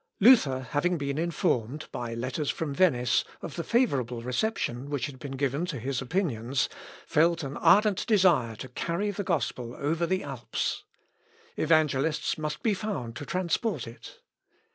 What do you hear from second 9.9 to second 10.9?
the Alps.